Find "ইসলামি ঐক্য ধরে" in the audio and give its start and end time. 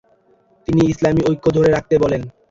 0.91-1.69